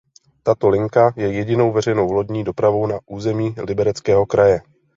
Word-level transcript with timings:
Tato 0.43 0.69
linka 0.69 1.13
je 1.15 1.33
jedinou 1.33 1.71
veřejnou 1.71 2.11
lodní 2.11 2.43
dopravou 2.43 2.87
na 2.87 2.99
území 3.05 3.55
Libereckého 3.63 4.25
kraje. 4.25 4.61